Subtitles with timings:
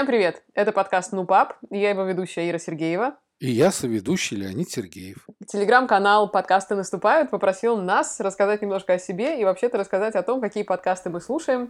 [0.00, 0.42] Всем привет!
[0.54, 1.58] Это подкаст «Ну, пап».
[1.68, 3.16] Я его ведущая Ира Сергеева.
[3.38, 5.26] И я соведущий Леонид Сергеев.
[5.46, 10.62] Телеграм-канал «Подкасты наступают» попросил нас рассказать немножко о себе и вообще-то рассказать о том, какие
[10.62, 11.68] подкасты мы слушаем.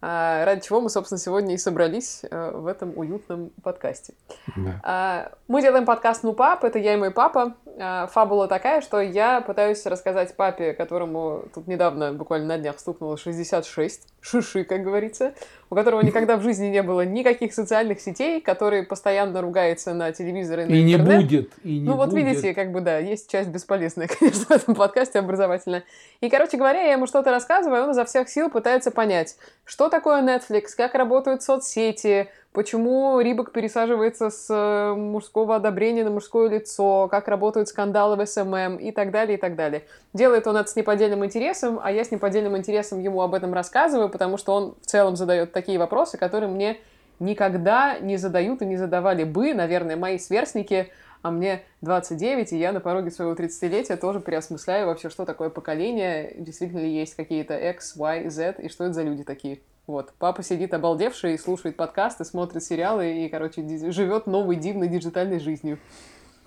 [0.00, 4.14] А, ради чего мы, собственно, сегодня и собрались э, в этом уютном подкасте.
[4.54, 4.80] Да.
[4.84, 7.56] А, мы делаем подкаст «Ну, пап», это я и мой папа.
[7.80, 13.16] А, фабула такая, что я пытаюсь рассказать папе, которому тут недавно, буквально на днях, стукнуло
[13.16, 15.34] 66, шиши, как говорится,
[15.70, 20.60] у которого никогда в жизни не было никаких социальных сетей, который постоянно ругается на телевизор
[20.60, 21.18] и на и интернет.
[21.18, 21.52] не будет.
[21.62, 22.26] И не ну вот будет.
[22.26, 25.84] видите, как бы да, есть часть бесполезная, конечно, в этом подкасте образовательная.
[26.20, 30.22] И, короче говоря, я ему что-то рассказываю, он изо всех сил пытается понять, что такое
[30.22, 37.28] Netflix, как работают соцсети, почему Reebok пересаживается с э, мужского одобрения на мужское лицо, как
[37.28, 39.84] работают скандалы в SMM и так далее, и так далее.
[40.12, 44.08] Делает он это с неподдельным интересом, а я с неподдельным интересом ему об этом рассказываю,
[44.08, 46.78] потому что он в целом задает такие вопросы, которые мне
[47.20, 50.90] никогда не задают и не задавали бы, наверное, мои сверстники,
[51.22, 56.34] а мне 29, и я на пороге своего 30-летия тоже переосмысляю вообще, что такое поколение,
[56.36, 59.60] действительно ли есть какие-то X, Y, Z, и что это за люди такие.
[59.88, 60.12] Вот.
[60.18, 65.78] Папа сидит обалдевший, слушает подкасты, смотрит сериалы и, короче, живет новой дивной диджитальной жизнью.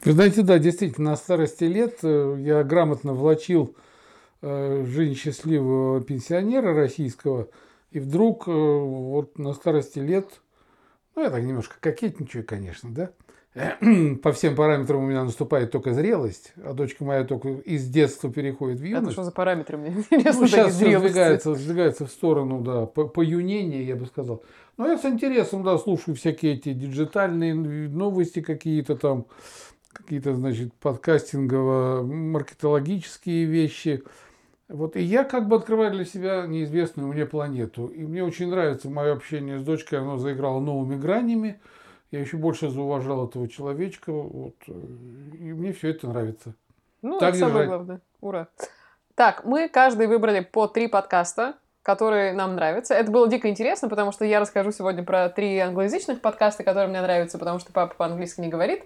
[0.06, 3.75] Вы знаете, да, действительно, на старости лет э, я грамотно влачил
[4.44, 7.50] э, жизнь счастливого пенсионера российского,
[7.89, 10.28] и вдруг э, вот на старости лет,
[11.16, 13.09] ну, я так немножко кокетничаю, конечно, да,
[14.23, 18.80] по всем параметрам у меня наступает только зрелость, а дочка моя только из детства переходит
[18.80, 19.03] в юность.
[19.03, 20.41] Это что за параметры мне интересно?
[20.41, 24.41] Ну, сейчас все сдвигается, сдвигается в сторону, да, по, по юнения, я бы сказал.
[24.77, 29.25] Но я с интересом, да, слушаю всякие эти диджитальные новости какие-то там,
[29.91, 34.02] какие-то, значит, подкастингово-маркетологические вещи.
[34.69, 37.87] Вот, и я как бы открываю для себя неизвестную мне планету.
[37.87, 41.59] И мне очень нравится мое общение с дочкой, оно заиграло новыми гранями
[42.11, 46.54] я еще больше зауважал этого человечка, вот, и мне все это нравится.
[47.02, 47.67] Ну, так это самое держать.
[47.70, 48.02] главное.
[48.20, 48.48] Ура.
[49.16, 52.94] Так, мы каждый выбрали по три подкаста, которые нам нравятся.
[52.94, 57.02] Это было дико интересно, потому что я расскажу сегодня про три англоязычных подкаста, которые мне
[57.02, 58.83] нравятся, потому что папа по-английски не говорит.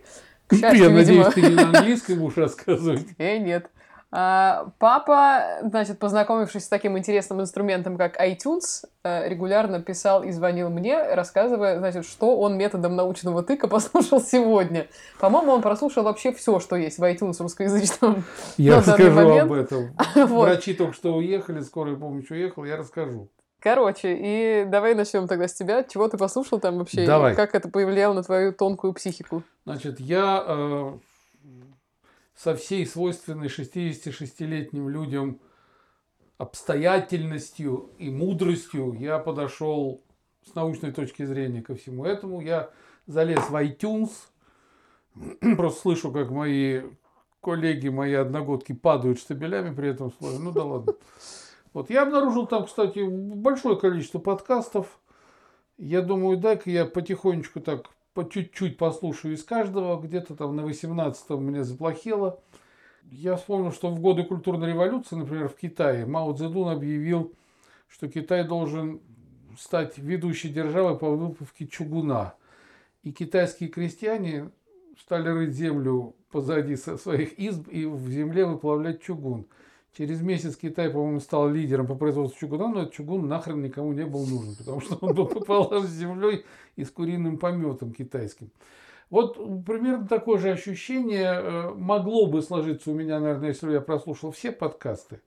[0.47, 1.23] К счастью, я видимо...
[1.23, 3.07] надеюсь, ты не на английском будешь рассказывать.
[3.17, 3.69] Э, нет.
[4.11, 10.69] А, папа, значит, познакомившись с таким интересным инструментом, как iTunes, э, регулярно писал и звонил
[10.69, 14.87] мне, рассказывая, значит, что он методом научного тыка послушал сегодня.
[15.19, 18.23] По-моему, он прослушал вообще все, что есть в iTunes русскоязычном.
[18.57, 19.95] Я расскажу об этом.
[20.15, 23.29] Врачи только что уехали, скорая помощь уехала, я расскажу.
[23.59, 25.83] Короче, и давай начнем тогда с тебя.
[25.83, 27.05] Чего ты послушал там вообще?
[27.05, 27.33] Давай.
[27.33, 29.41] И как это повлияло на твою тонкую психику?
[29.65, 30.93] Значит, я э,
[32.35, 35.39] со всей свойственной 66-летним людям
[36.37, 40.03] обстоятельностью и мудростью я подошел
[40.43, 42.41] с научной точки зрения ко всему этому.
[42.41, 42.69] Я
[43.07, 44.11] залез в iTunes,
[45.55, 46.81] просто слышу, как мои
[47.41, 50.39] коллеги, мои одногодки падают штабелями при этом слове.
[50.39, 50.95] Ну да ладно.
[51.73, 54.99] Вот я обнаружил там, кстати, большое количество подкастов.
[55.77, 61.43] Я думаю, дай-ка я потихонечку так по чуть-чуть послушаю из каждого, где-то там на 18-м
[61.43, 62.39] мне заплохело.
[63.11, 67.33] Я вспомнил, что в годы культурной революции, например, в Китае, Мао Цзэдун объявил,
[67.89, 69.01] что Китай должен
[69.59, 72.35] стать ведущей державой по выплавке чугуна.
[73.03, 74.49] И китайские крестьяне
[74.97, 79.45] стали рыть землю позади своих изб и в земле выплавлять чугун.
[79.97, 84.05] Через месяц Китай, по-моему, стал лидером по производству чугуна, но этот чугун нахрен никому не
[84.05, 86.43] был нужен, потому что он был пополам с землей
[86.75, 88.49] и с куриным пометом китайским.
[89.09, 89.35] Вот
[89.65, 94.31] примерно такое же ощущение э, могло бы сложиться у меня, наверное, если бы я прослушал
[94.31, 95.21] все подкасты.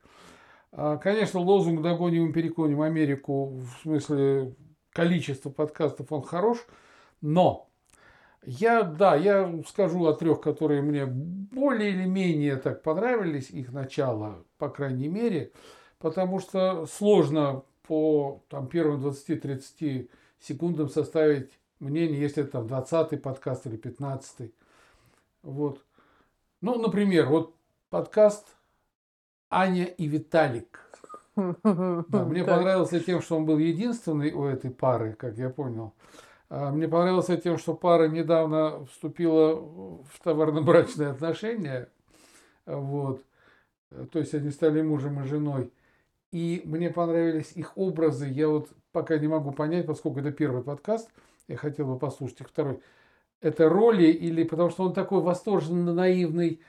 [0.72, 4.54] А, конечно, лозунг «Догоним и переконим Америку» в смысле
[4.92, 6.58] количества подкастов, он хорош,
[7.22, 7.67] но
[8.48, 14.42] я, да, я скажу о трех, которые мне более или менее так понравились, их начало,
[14.56, 15.52] по крайней мере,
[15.98, 20.08] потому что сложно по там, первым 20-30
[20.40, 24.54] секундам составить мнение, если это там 20-й подкаст или 15-й.
[25.42, 25.84] Вот.
[26.62, 27.54] Ну, например, вот
[27.90, 28.46] подкаст
[29.50, 30.80] Аня и Виталик.
[31.36, 35.92] Да, мне понравился тем, что он был единственный у этой пары, как я понял.
[36.50, 41.88] А, мне понравился тем, что пара недавно вступила в товарно-брачные отношения.
[42.66, 43.22] Вот.
[44.12, 45.72] То есть они стали мужем и женой.
[46.30, 48.26] И мне понравились их образы.
[48.28, 51.10] Я вот пока не могу понять, поскольку это первый подкаст,
[51.48, 52.80] я хотел бы послушать их второй.
[53.40, 56.60] Это роли или потому что он такой восторженно наивный,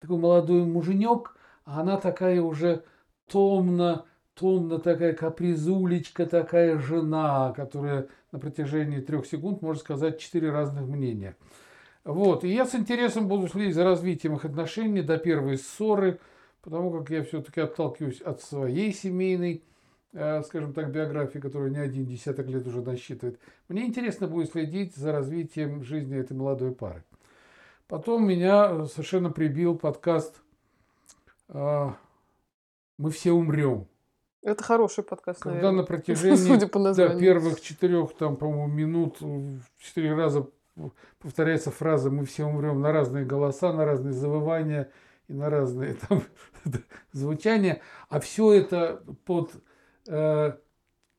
[0.00, 2.84] такой молодой муженек, а она такая уже
[3.26, 4.04] томно,
[4.40, 11.36] томно такая капризулечка, такая жена, которая на протяжении трех секунд можно сказать четыре разных мнения.
[12.04, 12.42] Вот.
[12.44, 16.20] И я с интересом буду следить за развитием их отношений до первой ссоры,
[16.62, 19.62] потому как я все-таки отталкиваюсь от своей семейной,
[20.14, 23.38] э, скажем так, биографии, которая не один десяток лет уже насчитывает.
[23.68, 27.04] Мне интересно будет следить за развитием жизни этой молодой пары.
[27.88, 30.40] Потом меня совершенно прибил подкаст
[31.48, 31.90] э,
[32.96, 33.86] «Мы все умрем».
[34.42, 35.82] Это хороший подкаст, Когда наверное.
[35.82, 39.18] на протяжении по да, первых четырех, там, по-моему, минут
[39.78, 40.48] четыре раза
[41.18, 44.90] повторяется фраза «мы все умрем» на разные голоса, на разные завывания
[45.28, 46.22] и на разные там
[47.12, 47.82] звучания.
[48.08, 49.52] А все это под
[50.08, 50.52] э,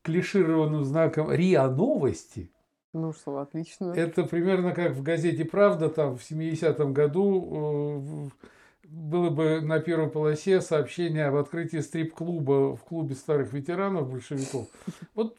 [0.02, 2.50] клишированным знаком РИА Новости.
[2.92, 3.92] Ну что, отлично.
[3.92, 8.46] Это примерно как в газете «Правда» там в 70-м году э,
[8.92, 14.68] было бы на первой полосе сообщение об открытии стрип-клуба в клубе старых ветеранов большевиков.
[15.14, 15.38] Вот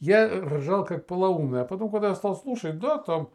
[0.00, 1.62] я ржал как полоумный.
[1.62, 3.30] А потом, когда я стал слушать, да, там,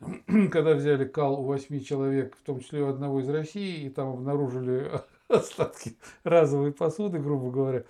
[0.50, 4.08] когда взяли кал у восьми человек, в том числе у одного из России, и там
[4.08, 4.90] обнаружили
[5.28, 7.84] остатки разовой посуды, грубо говоря,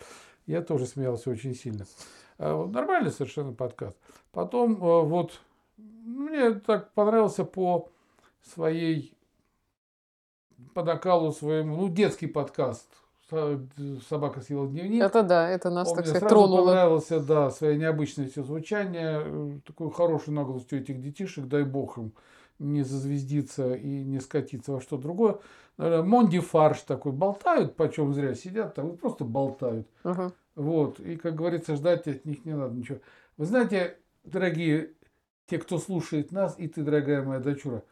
[0.46, 1.84] я тоже смеялся очень сильно.
[2.38, 3.98] А Нормальный совершенно подкаст.
[4.30, 5.40] Потом э, вот
[5.76, 7.90] мне так понравился по
[8.54, 9.16] своей
[10.72, 12.88] по накалу своему, ну, детский подкаст.
[13.30, 13.60] Со-
[14.08, 15.02] Собака съела дневник.
[15.02, 16.66] Это да, это нас, Он так мне сказать, сразу тронуло.
[16.66, 22.12] понравился, да, своей необычностью звучания, э, такой хорошей наглостью этих детишек, дай бог им
[22.58, 25.38] не зазвездиться и не скатиться во что другое.
[25.78, 29.88] Наверное, Монди фарш такой, болтают, почем зря сидят там просто болтают.
[30.04, 30.32] Ага.
[30.54, 32.98] Вот, и, как говорится, ждать от них не надо ничего.
[33.38, 34.90] Вы знаете, дорогие
[35.46, 37.82] те, кто слушает нас, и ты, дорогая моя дочура,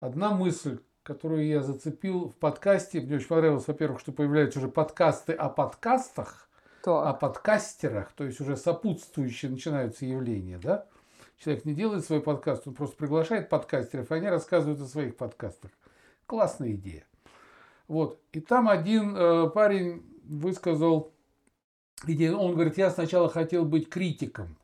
[0.00, 5.32] одна мысль, которую я зацепил в подкасте, мне очень понравилось, во-первых, что появляются уже подкасты
[5.32, 6.50] о подкастах,
[6.84, 7.20] о Так.
[7.20, 10.86] подкастерах, то есть уже сопутствующие начинаются явления, да?
[11.38, 15.70] Человек не делает свой подкаст, он просто приглашает подкастеров, и они рассказывают о своих подкастах.
[16.26, 17.06] Классная идея.
[17.86, 18.20] Вот.
[18.32, 21.14] И там один э, парень высказал
[22.06, 22.36] идею.
[22.36, 24.58] Он говорит, я сначала хотел быть критиком,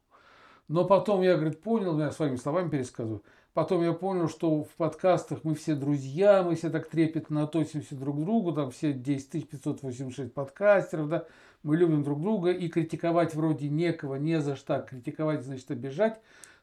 [0.69, 3.23] но потом я, говорит, понял, я своими словами пересказываю,
[3.54, 8.20] потом я понял, что в подкастах мы все друзья, мы все так трепетно относимся друг
[8.20, 11.26] к другу, там все 10 586 подкастеров, да,
[11.62, 16.20] мы любим друг друга, и критиковать вроде некого, не за что, критиковать значит обижать.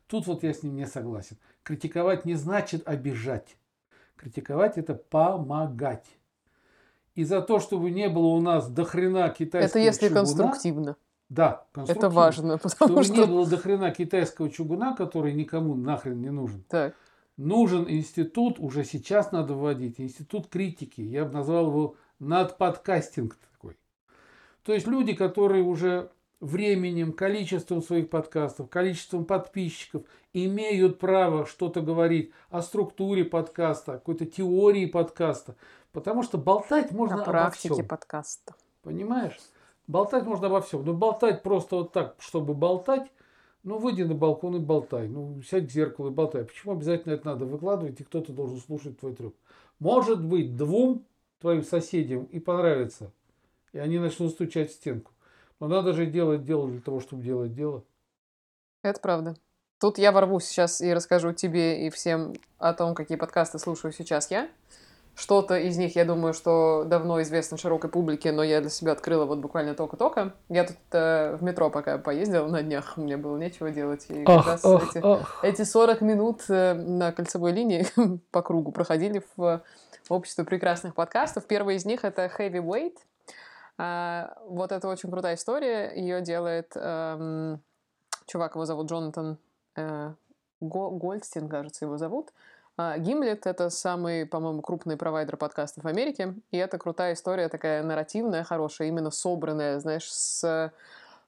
[0.08, 1.38] Тут вот я с ним не согласен.
[1.64, 3.56] Критиковать не значит обижать.
[4.18, 6.06] Критиковать это помогать.
[7.16, 10.98] И за то, чтобы не было у нас до хрена китайского Это если чугуна, конструктивно.
[11.32, 13.26] Да, Это важно, потому Чтобы не что...
[13.26, 16.66] было до хрена китайского чугуна, который никому нахрен не нужен.
[16.68, 16.94] Так.
[17.38, 21.00] Нужен институт, уже сейчас надо вводить, институт критики.
[21.00, 23.78] Я бы назвал его надподкастинг такой.
[24.64, 26.12] То есть люди, которые уже
[26.42, 34.26] временем, количеством своих подкастов, количеством подписчиков имеют право что-то говорить о структуре подкаста, о какой-то
[34.26, 35.56] теории подкаста.
[35.94, 37.88] Потому что болтать можно О обо практике всем.
[37.88, 38.54] подкаста.
[38.82, 39.38] Понимаешь?
[39.92, 40.86] Болтать можно обо всем.
[40.86, 43.12] Но болтать просто вот так, чтобы болтать,
[43.64, 45.10] ну, выйди на балкон и болтай.
[45.10, 46.46] Ну, сядь к зеркалу и болтай.
[46.46, 49.36] Почему обязательно это надо выкладывать, и кто-то должен слушать твой треп?
[49.80, 51.06] Может быть, двум
[51.42, 53.12] твоим соседям и понравится,
[53.74, 55.12] и они начнут стучать в стенку.
[55.60, 57.84] Но надо же делать дело для того, чтобы делать дело.
[58.84, 59.36] Это правда.
[59.78, 64.32] Тут я ворвусь сейчас и расскажу тебе и всем о том, какие подкасты слушаю сейчас
[64.32, 64.48] я.
[65.14, 69.26] Что-то из них, я думаю, что давно известно широкой публике, но я для себя открыла
[69.26, 70.34] вот буквально только-только.
[70.50, 74.06] Я тут э, в метро пока поездила на днях, мне было нечего делать.
[74.10, 75.40] И как раз эти, ах.
[75.44, 77.86] эти 40 минут э, на кольцевой линии
[78.32, 79.62] по кругу проходили в
[80.10, 81.46] обществе прекрасных подкастов.
[81.46, 82.98] Первый из них— это Heavyweight.
[83.78, 85.92] А, Вот это очень крутая история.
[85.96, 87.60] Ее делает эм,
[88.28, 89.38] чувак, его зовут Джонатан
[89.76, 90.14] э,
[90.62, 92.32] Го- Гольдстин, кажется, его зовут.
[92.82, 96.34] А, Гимлет— это самый, по-моему, крупный провайдер подкастов в Америке.
[96.50, 100.72] И это крутая история, такая нарративная, хорошая, именно собранная, знаешь, с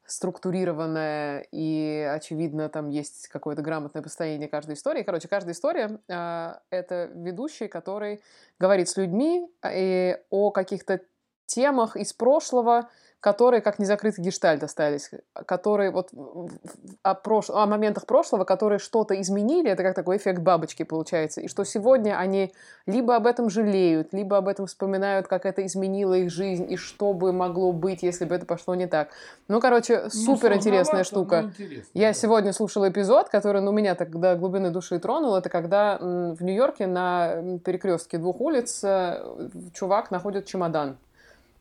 [0.05, 5.03] структурированная, и, очевидно, там есть какое-то грамотное построение каждой истории.
[5.03, 8.21] Короче, каждая история а, это ведущий, который
[8.59, 10.99] говорит с людьми а, и о каких-то
[11.45, 12.89] темах из прошлого,
[13.23, 15.09] которые как незакрытый гештальт остались,
[15.45, 16.09] которые вот
[17.03, 17.49] о, прош...
[17.49, 22.19] о моментах прошлого, которые что-то изменили, это как такой эффект бабочки получается, и что сегодня
[22.19, 22.51] они
[22.85, 27.13] либо об этом жалеют, либо об этом вспоминают, как это изменило их жизнь, и что
[27.13, 29.07] бы могло быть, если бы это пошло не так.
[29.47, 31.49] Ну, короче, супер интересная штука.
[31.93, 35.37] Я сегодня слушала эпизод, который ну, меня так до глубины души тронул.
[35.37, 40.97] Это когда в Нью-Йорке на перекрестке двух улиц э, чувак находит чемодан.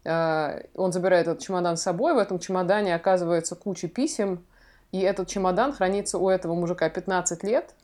[0.04, 2.14] Э, Он забирает этот чемодан с собой.
[2.14, 4.44] В этом чемодане оказывается куча писем
[4.92, 7.74] и этот чемодан хранится у этого мужика 15 лет,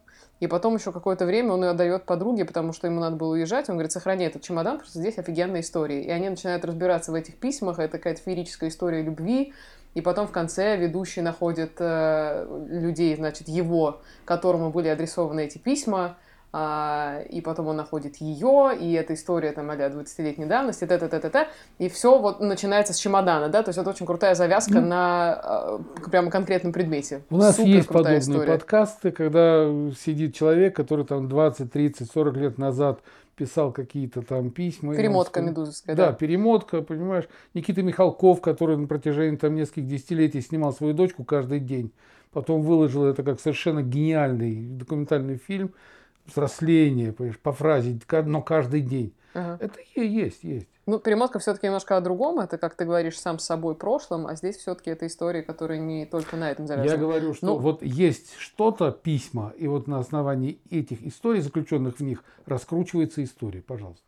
[0.40, 3.68] и потом еще какое-то время он ее отдает подруге, потому что ему надо было уезжать.
[3.68, 6.02] Он говорит, сохрани этот чемодан, просто здесь офигенная история.
[6.02, 7.78] И они начинают разбираться в этих письмах.
[7.78, 9.54] Это какая-то феерическая история любви.
[9.94, 16.16] И потом в конце ведущий находит э, людей, значит, его, которому были адресованы эти письма
[16.50, 21.08] а, и потом он находит ее, и эта история там а 20-летней давности, т т
[21.08, 24.34] т т т и все вот начинается с чемодана, да, то есть это очень крутая
[24.34, 24.80] завязка mm.
[24.80, 27.22] на а, прямо конкретном предмете.
[27.28, 28.52] У нас Супер есть подобные история.
[28.52, 29.70] подкасты, когда
[30.02, 33.00] сидит человек, который там 20, 30, 40 лет назад
[33.36, 34.96] писал какие-то там письма.
[34.96, 36.06] Перемотка медузовская, да.
[36.06, 37.24] Да, перемотка, понимаешь.
[37.52, 41.92] Никита Михалков, который на протяжении там нескольких десятилетий снимал свою дочку каждый день,
[42.32, 45.74] потом выложил это как совершенно гениальный документальный фильм–
[46.28, 49.14] взросление, понимаешь, по фразе, но каждый день.
[49.34, 49.58] Ага.
[49.60, 50.68] Это есть, есть.
[50.86, 52.40] Ну, перемотка все-таки немножко о другом.
[52.40, 56.06] Это, как ты говоришь, сам с собой прошлым, а здесь все-таки это история, которая не
[56.06, 56.90] только на этом завязана.
[56.90, 61.98] Я говорю, что ну, вот есть что-то, письма, и вот на основании этих историй, заключенных
[61.98, 63.60] в них, раскручивается история.
[63.60, 64.02] Пожалуйста.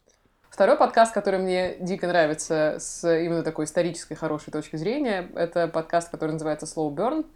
[0.48, 6.10] Второй подкаст, который мне дико нравится с именно такой исторической хорошей точки зрения, это подкаст,
[6.10, 7.26] который называется Slow Burn.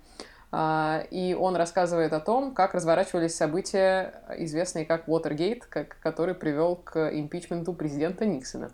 [0.53, 6.77] А, и он рассказывает о том, как разворачивались события, известные как Watergate, как, который привел
[6.77, 8.71] к импичменту президента Никсона.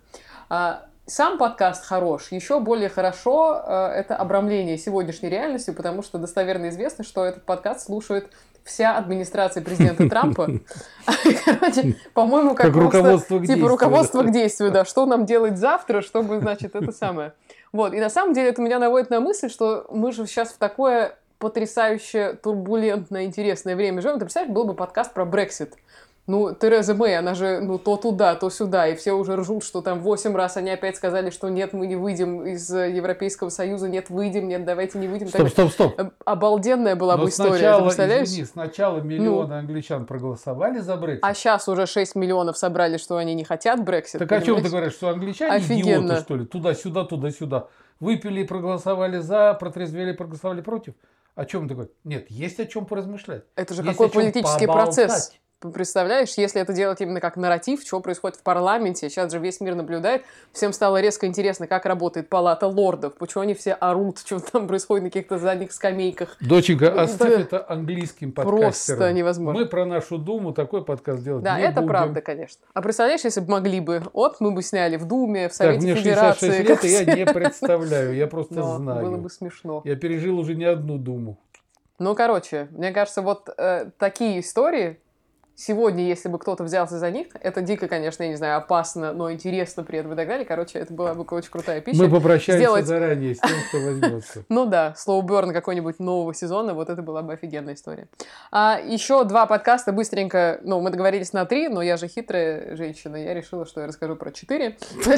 [0.49, 2.31] А, сам подкаст хорош.
[2.31, 7.85] Еще более хорошо э, это обрамление сегодняшней реальностью, потому что достоверно известно, что этот подкаст
[7.85, 8.31] слушает
[8.63, 10.47] вся администрация президента Трампа.
[11.45, 16.39] Короче, по-моему, как, руководство к типа руководство к действию, да, что нам делать завтра, чтобы,
[16.39, 17.33] значит, это самое.
[17.73, 20.57] Вот, и на самом деле это меня наводит на мысль, что мы же сейчас в
[20.57, 24.19] такое потрясающе турбулентное, интересное время живем.
[24.19, 25.75] Ты представляешь, был бы подкаст про Брексит.
[26.27, 29.81] Ну, Тереза Мэй, она же, ну, то туда, то сюда, и все уже ржут, что
[29.81, 34.11] там восемь раз они опять сказали, что нет, мы не выйдем из Европейского Союза, нет,
[34.11, 35.29] выйдем, нет, давайте не выйдем.
[35.29, 35.99] Стоп, стоп, стоп.
[36.23, 38.27] Обалденная была Но бы история, сначала, представляешь?
[38.27, 41.25] Извини, сначала миллионы ну, англичан проголосовали за Брексит.
[41.25, 44.19] А сейчас уже 6 миллионов собрали, что они не хотят Брексит.
[44.19, 44.43] Так понимаешь?
[44.43, 46.05] о чем ты говоришь, что англичане Офигенно.
[46.05, 46.45] идиоты, что ли?
[46.45, 47.67] Туда-сюда, туда-сюда.
[47.99, 50.93] Выпили и проголосовали за, протрезвели и проголосовали против.
[51.35, 51.93] О чем говоришь?
[52.03, 53.43] Нет, есть о чем поразмышлять.
[53.55, 55.33] Это же есть какой политический процесс.
[55.61, 59.75] Представляешь, если это делать именно как нарратив, что происходит в парламенте, сейчас же весь мир
[59.75, 64.67] наблюдает, всем стало резко интересно, как работает палата лордов, почему они все орут, что там
[64.67, 66.37] происходит на каких-то задних скамейках.
[66.41, 68.97] Доченька, оставь это, это английским подкастерам.
[68.97, 69.61] Просто невозможно.
[69.61, 71.87] Мы про нашу Думу такой подкаст делать Да, это будем.
[71.89, 72.61] правда, конечно.
[72.73, 75.83] А представляешь, если бы могли бы, вот мы бы сняли в Думе, в Совете так,
[75.83, 76.47] мне Федерации.
[76.47, 79.05] 66 лет, и я не представляю, я просто Но знаю.
[79.05, 79.81] Было бы смешно.
[79.85, 81.37] Я пережил уже не одну Думу.
[81.99, 84.97] Ну, короче, мне кажется, вот э, такие истории
[85.55, 89.31] сегодня, если бы кто-то взялся за них, это дико, конечно, я не знаю, опасно, но
[89.31, 90.45] интересно при этом и так далее.
[90.45, 92.01] Короче, это была бы очень крутая пища.
[92.01, 92.85] Мы попрощаемся Сделать...
[92.85, 94.45] заранее с тем, кто возьмется.
[94.49, 98.07] Ну да, Burn какой-нибудь нового сезона, вот это была бы офигенная история.
[98.51, 103.15] А еще два подкаста быстренько, ну, мы договорились на три, но я же хитрая женщина,
[103.15, 104.77] я решила, что я расскажу про четыре.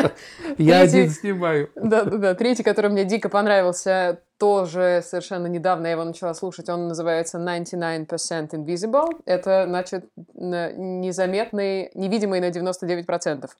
[0.58, 1.70] Я один снимаю.
[1.74, 2.34] Да, да, да.
[2.34, 6.70] Третий, который мне дико понравился, тоже совершенно недавно я его начала слушать.
[6.70, 8.06] Он называется 99%
[8.52, 9.20] Invisible.
[9.26, 13.50] Это, значит, незаметный, невидимый на 99%.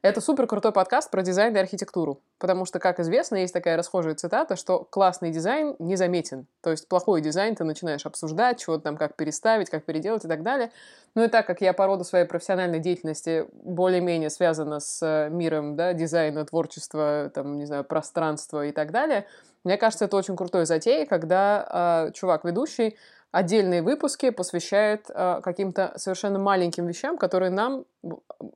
[0.00, 2.20] Это супер крутой подкаст про дизайн и архитектуру.
[2.38, 6.46] Потому что, как известно, есть такая расхожая цитата, что классный дизайн незаметен.
[6.62, 10.44] То есть плохой дизайн ты начинаешь обсуждать, чего там, как переставить, как переделать и так
[10.44, 10.70] далее.
[11.16, 15.74] Ну и так как я по роду своей профессиональной деятельности более-менее связана с э, миром
[15.74, 19.26] да, дизайна, творчества, там, не знаю, пространства и так далее,
[19.68, 22.96] мне кажется, это очень крутой затея, когда э, чувак ведущий
[23.32, 27.84] отдельные выпуски посвящает э, каким-то совершенно маленьким вещам, которые нам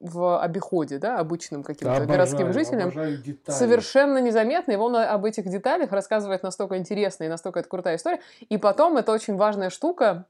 [0.00, 2.90] в обиходе, да, обычным каким-то да, городским жителям
[3.46, 4.72] совершенно незаметны.
[4.72, 8.20] И он об этих деталях рассказывает настолько интересно и настолько это крутая история.
[8.48, 10.24] И потом это очень важная штука, а,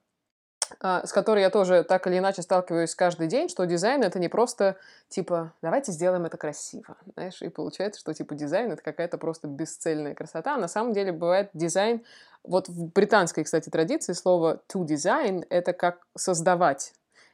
[0.80, 4.76] с которой я тоже так или иначе сталкиваюсь каждый день, что дизайн это не просто
[5.08, 10.14] типа давайте сделаем это красиво, знаешь, и получается, что типа дизайн это какая-то просто бесцельная
[10.14, 10.54] красота.
[10.54, 12.02] А на самом деле бывает дизайн,
[12.44, 16.92] вот в британской, кстати, традиции слово to design это как создавать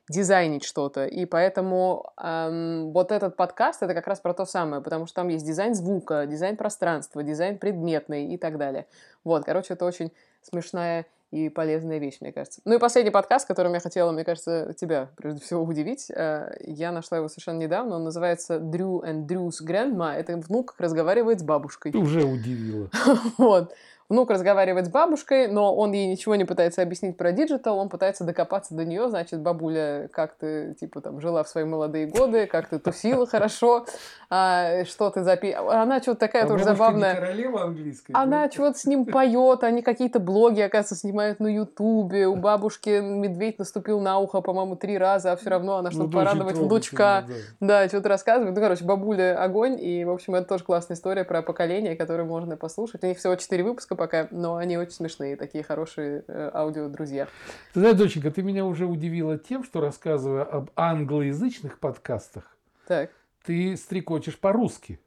[0.09, 1.07] дизайнить что-то.
[1.07, 5.28] И поэтому эм, вот этот подкаст это как раз про то самое, потому что там
[5.28, 8.87] есть дизайн звука, дизайн пространства, дизайн предметный и так далее.
[9.25, 12.61] Вот, короче, это очень смешная и полезная вещь, мне кажется.
[12.64, 16.11] Ну и последний подкаст, которым я хотела, мне кажется, тебя прежде всего удивить.
[16.11, 17.97] Э, я нашла его совершенно недавно.
[17.97, 20.14] Он называется Drew and Drew's Grandma.
[20.14, 21.92] Это внук разговаривает с бабушкой.
[21.92, 22.90] Ты уже удивила.
[23.37, 23.75] Вот.
[24.09, 28.25] Внук разговаривает с бабушкой, но он ей ничего не пытается объяснить про digital, он пытается
[28.25, 32.69] докопаться до нее, значит, бабуля, как ты, типа, там, жила в свои молодые годы, как
[32.69, 33.85] ты тусила хорошо,
[34.31, 35.53] а, что ты запи...
[35.53, 37.17] Она что-то такая А тоже забавная.
[37.17, 38.15] королева английская.
[38.17, 38.49] Она да?
[38.49, 42.27] чего-то с ним поет, они какие-то блоги, оказывается, снимают на Ютубе.
[42.27, 46.19] У бабушки медведь наступил на ухо, по-моему, три раза, а все равно она, Ну, чтобы
[46.19, 47.25] очень порадовать внучка,
[47.61, 47.83] да.
[47.83, 48.55] да, что-то рассказывает.
[48.55, 49.79] Ну, короче, бабуля огонь.
[49.79, 53.05] И, в общем, это тоже классная история про поколение, которое можно послушать.
[53.05, 57.28] У них всего четыре выпуска пока, но они очень смешные, такие хорошие э, аудио-друзья.
[57.75, 63.11] Ты знаешь, доченька, ты меня уже удивила тем, что рассказывая об англоязычных подкастах, Так,
[63.45, 64.99] ты стрекочешь по-русски.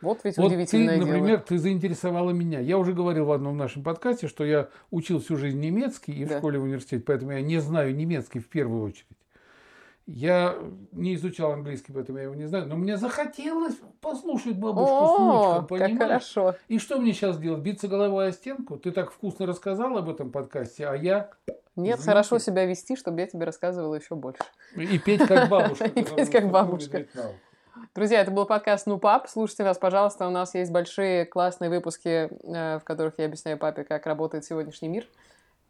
[0.00, 1.38] вот ведь Вот ты, удивительное например, дело.
[1.40, 2.60] ты заинтересовала меня.
[2.60, 6.28] Я уже говорил в одном нашем подкасте, что я учил всю жизнь немецкий и в
[6.28, 6.38] Да.
[6.38, 9.06] школе, и в университете, поэтому я не знаю немецкий в первую очередь.
[10.06, 10.56] Я
[10.90, 12.66] не изучал английский, поэтому я его не знаю.
[12.66, 15.98] Но мне захотелось послушать бабушку с внучком, как понимаешь?
[15.98, 16.56] хорошо.
[16.68, 17.62] И что мне сейчас делать?
[17.62, 18.76] Биться головой о стенку?
[18.78, 22.02] Ты так вкусно рассказал об этом подкасте, а я Нет, Извините.
[22.02, 24.42] хорошо себя вести, чтобы я тебе рассказывала еще больше.
[24.74, 25.84] и петь как бабушка.
[25.94, 27.06] И петь как бабушка.
[27.94, 29.28] Друзья, это был подкаст «Ну, пап».
[29.28, 30.26] Слушайте нас, пожалуйста.
[30.26, 34.88] У нас есть большие классные выпуски, э, в которых я объясняю папе, как работает сегодняшний
[34.88, 35.06] мир.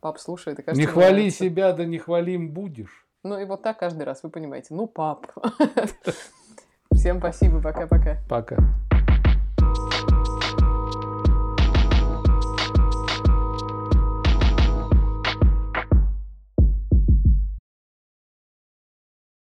[0.01, 3.02] Пап слушает и, кажется, Не хвали себя, да не хвалим будешь.
[3.25, 4.75] Ну и вот так каждый раз, вы понимаете.
[4.75, 5.27] Ну, пап.
[6.93, 8.17] Всем спасибо, пока-пока.
[8.29, 8.57] Пока.